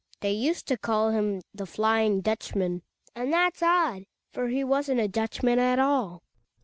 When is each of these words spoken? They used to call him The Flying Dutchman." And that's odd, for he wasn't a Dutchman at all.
They 0.21 0.31
used 0.31 0.67
to 0.69 0.77
call 0.77 1.11
him 1.11 1.41
The 1.53 1.67
Flying 1.67 2.21
Dutchman." 2.21 2.81
And 3.15 3.31
that's 3.31 3.61
odd, 3.61 4.05
for 4.33 4.47
he 4.47 4.63
wasn't 4.63 4.99
a 4.99 5.07
Dutchman 5.07 5.59
at 5.59 5.77
all. 5.77 6.23